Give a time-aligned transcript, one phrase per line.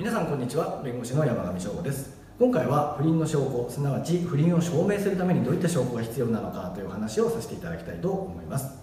[0.00, 0.80] 皆さんこんにちは。
[0.82, 2.16] 弁護士の山上翔吾です。
[2.38, 8.78] 今回は不倫の証拠すなわち不倫を証明するためにどういった証拠が必要なのかという話をさせていただきたいと思います。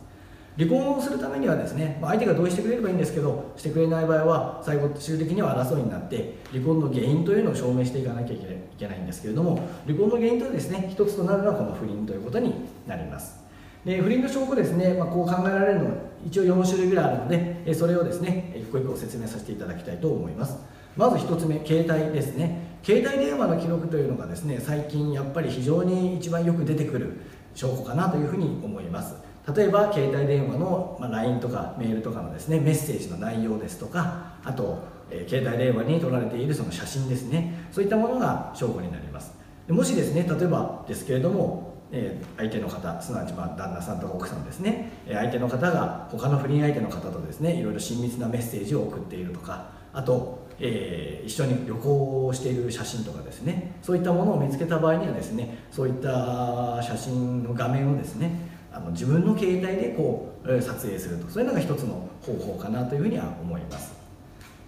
[0.60, 8.40] 離婚をするためにはですねま相手が同意してくれればいいんですけどしてくれない場合は最後終的には争いになって離婚の原因というのを証明していかなきゃい
[8.78, 12.54] けないんですけれども離婚の原因とですね一つとなるのはこの不倫ということに
[12.86, 13.44] なります。
[13.84, 15.92] で不倫の証拠ですね、まあ、こう考えられるのは
[16.24, 20.77] 一応4種類ぐらいあるのでそれをですね一個一個説明させていただきたいと思います。
[20.98, 22.80] まず1つ目携帯ですね。
[22.84, 27.20] 携帯電話の記録というのがですね最近やっぱり非常に一番よく出てくる
[27.54, 29.16] 証拠かなというふうに思います。
[29.56, 34.80] 例えば携帯電話の、ま LINE とかメールとかのですねメッセージの内容ですとかあと、
[35.10, 37.68] え、携帯電話に撮られているその写真ですね。
[37.72, 39.34] そういったものが証拠になります。
[39.70, 44.92] もしですね例えばですけれどもえ相手の方すなわちま旦那さんとか奥さんですね。
[45.06, 53.76] え相手の方が他の不倫相手の方とですねいろいろ親密なメッセージを送っているとかあと、えー、一緒に旅行をしている写真とかですね。
[53.82, 58.32] そういったものを見つけた場合にはですねそういった写真の画面をですね
[58.72, 61.28] あの自分の携帯でこう撮影すると。
[61.28, 63.98] そういうのが一つの方法かなというふうには思います。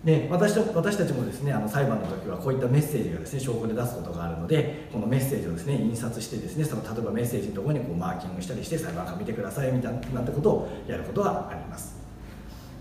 [0.03, 11.98] で私と私たちもですねあの裁判の時はこういったメッセージがですね証拠で出すことがあるのでこのメッセージをですね印刷してですねその例えばメッセージのところにこうマーキングしたりして裁判官見てくださいみたいなことをやることがあります。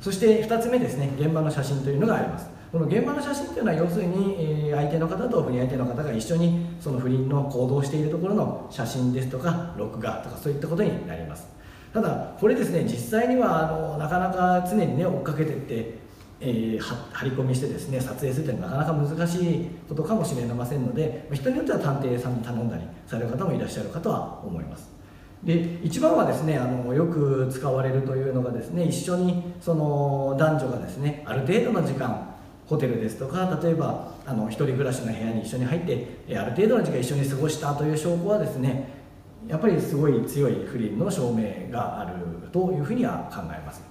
[0.00, 2.48] そして2つ目ですね現場の写真というのがあります。
[2.70, 11.48] この現場の写真というのは要するに、相手の方と不倫相手の方が一緒にその不倫の行動しているところの写真ですとか録画とかそういったことになります。
[11.92, 16.08] ただこれですね実際にはあのなかなか常にね追っかけてって
[16.41, 24.97] えー、張り込みしてですね撮影するというのはなかなか難しいことかもしれませんので人によっては探偵さんに頼んだりされる方もいらっしゃるかとは思います。
[25.44, 32.34] で一番はですねあのよく使われるというのがですね一緒にその男女がですねある程度の時間
[32.67, 38.98] ホテルですとか例えばあの一人暮らしの部屋に一緒に入ってある程度の時間一緒に過ごしたという証拠はですね
[39.47, 43.82] やっぱりすごい強い不倫の証明があるというふうには考えます。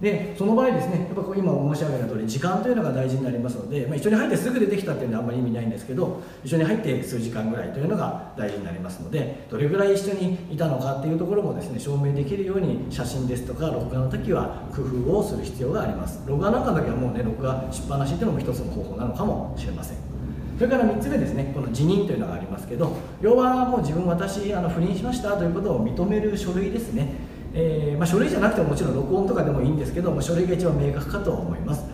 [0.00, 16.22] でその場合ですねやっぱ今申し上げた通り時間というのが大事になりますので、まあ、一緒に入ってすぐ出てきたっていうのはあんまり意味ないんですけど一緒に入って数時間ぐらいというのが大事になりますのでどれぐらい一緒にいたのかっていうところもですね証明できるように写真ですとか録画の時は工夫をする必要があります。
[16.26, 19.98] 録画なんかの時はもうね録画しっぱなしっていうのも一つの方法なのかもしれません。
[20.58, 27.37] それから3つ目ですねこの辞任というのがありますけど要はもう自分私あの不倫しましたということを認める書類ですね。
[27.54, 31.84] えー、まあ、書類じゃなくてももちろん録音とかでもいいんですけど、まあ、書類が一番明確かと思います。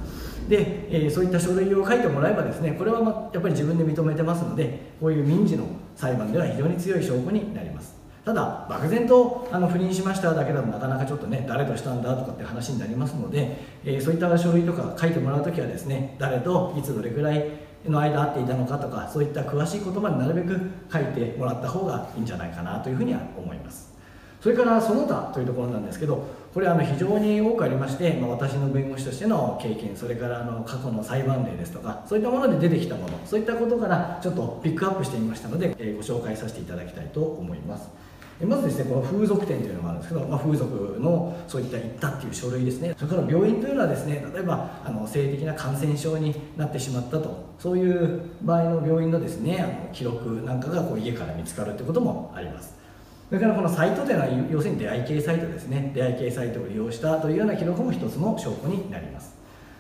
[0.48, 5.64] で、えー、そういった書類を書いてもらえばですねこれはまやっぱり自分で認めてますのでこういう民事の
[5.97, 7.94] 裁判では非常に強い証拠になります。
[8.25, 17.44] ただ漠然とあの不倫しましただけだとなかなかちょっとね誰としたんだとかって話になりますので、えー、そういった書類とか書いてもらう時はですね誰といつどれぐらい
[17.87, 20.59] の間会っていたのかとかそういった詳しい言葉になるべく
[20.91, 23.94] 書いてもらった方がいいんじゃないかなというふうには思います。
[24.44, 26.22] それからその他というところなんですけど
[26.53, 37.88] これあの非常に多くありまして、まあ、私の弁護士としての経験それからあの過去の裁判例ですとかそういったもので出てきたものそういったことからちょっとピックアップしてみましたので、えー、ご紹介させていただきたいと思います。
[38.43, 42.94] まずですねこの風俗店というのがあるんですけど、まあ、風俗のそういった行ったっていう書類ですね。
[42.99, 52.83] それから病院というのはですね例えばあの性的な感染症になってしまったとそういう場合の病院のですねあの記録なんかがこう家から見つかるってこともあります。
[53.28, 55.90] それからこのサイトというのは要するに出会い系サイトですね。
[55.94, 59.34] 出会い系サイトを利用したというような記録も一つの証拠になります。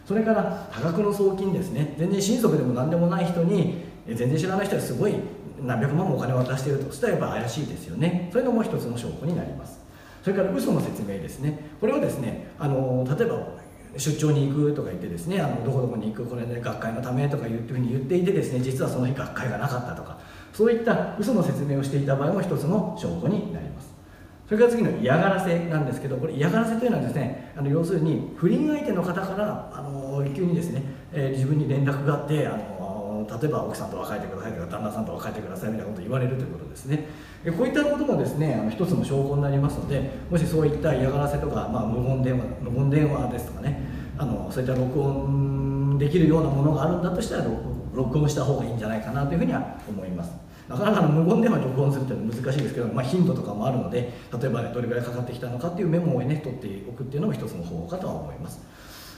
[0.06, 1.94] それから多額の送金ですね。
[1.98, 5.14] 全然親族でも何でもない人に全然知らない人はすごい
[5.62, 6.92] 何百万もお金を渡していると。
[6.92, 8.28] したらやっぱ怪しいですよね。
[8.32, 9.78] それのも一つの証拠になります。
[10.22, 11.58] それから嘘の説明ですね。
[11.80, 13.64] これはですねあの例えば
[13.96, 20.13] 出張に行くとか言ってですねあのどこどこに行くこれで、学会のためとかいうふうに言っていてですね実はその日学会がなかったとか
[20.54, 23.92] そういった嘘の説明をしていた場合も一つの証拠になります。
[24.46, 30.82] それから次の嫌がらせなんですけどこれ嫌がらせというのはですねあの要するに不倫相手の方からあの急にですね、
[31.12, 37.08] えー、自分に連絡があってあの例えば奥さんと別れてくださいとか旦那さんと別れてくださいみたいなことを言われるということですね。
[37.56, 43.80] こういったこともですねあの一つの証拠になりますのでもしそういった嫌がらせとか、まあ、無言電話無言電話ですとかね
[44.16, 50.44] あのそういった録音できるようなものがあるんだとしたら録音録音した方がいいんじゃないかなというふうには思います。
[50.68, 58.60] なかなかの無言電話に録音するっていうのは難しいですけど、まあ、頻度とかもあるので例えば、ね、どれぐらいかかってきたのかっていうメモをね取っておくっていうのも一つの方法かとは思います。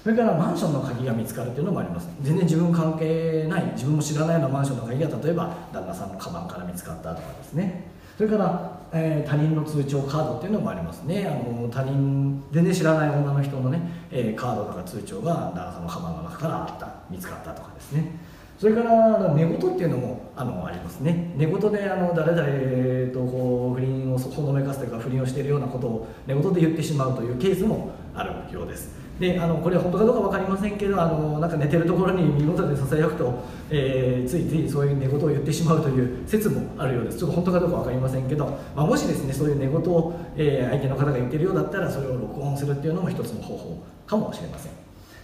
[0.03, 2.09] それからマンションの鍵が見つかるっていうのもあります。
[2.23, 7.91] 全然自分関係ない自分も知らないようなマンションの鍵が例えば旦那さんのカバンから見つかったとかですね。
[8.17, 11.27] それから、えー他人の通帳カードっていうのもありますね。
[11.29, 13.81] あの他人全然知らない女の人のね、
[14.11, 18.36] えーカードとか通帳が旦那さんのカバンの中からあった見つかったとかですね。
[18.59, 21.33] それから寝言っていうのもあのありますね。
[21.37, 28.95] 寝言であの誰々とこう不倫をほのめかすというか不倫をしているようなことを寝言で言ってしまうというケースもあるようです。
[29.21, 37.19] であのこれは本当かどうか分かりませんけどあのなんか寝てるところに耳元でささやくと、えーついついそういう寝言を言ってしまうという説もあるようです。
[37.19, 44.73] ちょっと本当かどうか分かりませんけど、まあ、もしですねそういう寝言を、えー相手の方が言ってるようだったらそれを録音するっていうのも一つの方法かもしれません。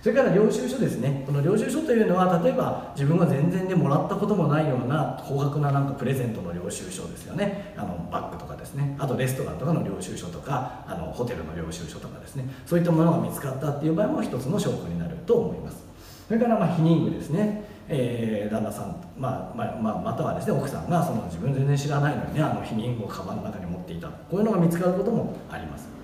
[0.02, 15.84] それから領収書ですね、この領収書というのは、例えば自分が全然でもらったこともないような高額ななんかプレゼントの領収書ですよね、あのバッグとかですね、あとレストランとかの領収書とか、あのホテルの領収書とかですね、そういったものが見つかったっていう場合も一つの証拠になると思います。
[16.26, 24.08] それからまあ避妊具ですね、えー旦那さん、まあまあまあ、またはですね奥さんがその自分全然知らないのにねあの避妊具をカバンの中に持っていた。
[24.08, 26.01] こういうのが見つかることもあります。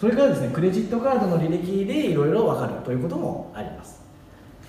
[0.00, 4.00] それからですねクレジットカードの履歴でいろいろ分かるということもあります。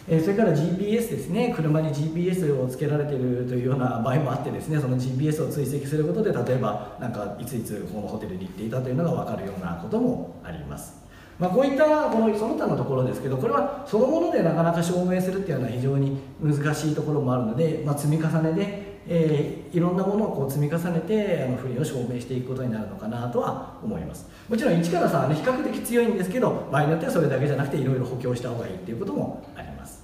[0.10, 1.54] えそれから GPS ですね。
[1.56, 11.00] 車に GPS をつけられているというような場合もあってですねその GPS を追跡することで例えばなんかいついつこのホテルに行っていたというのが分かるようなこともあります。
[11.40, 24.28] まあ、こういったこのその他のところですけどこれはそのものでなかなか証明するっていうのは非常に難しいところもあるので、まあ、積み重ねで、えーいろんなものをこう積み重ねてあの不倫を証明していくことになるのかなとは思います。
[24.50, 30.04] もちろん1から3は、ね、比較的強いんですけど場合によってはそれだけじゃなくていろいろ補強した方がいいっていうこともあります。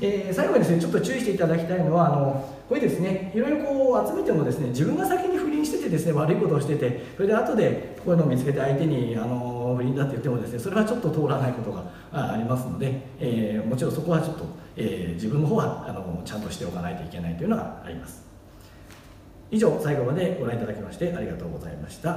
[0.00, 14.44] えー最後にですねちょっと注意していただきたいのはあのこれですねいろいろこう集めてもですね自分が先に不倫しててですね悪いことをしててそれで後でこういうのを見つけて相手にあの不倫だって言ってもですねそれはちょっと通らないことがあありますので、えーもちろんそこはちょっと、
[14.76, 18.24] えー自分の方はあのちゃんとしておかないといけないというのがあります。
[19.50, 22.14] 以上最後までご覧いただきましてありがとうございました。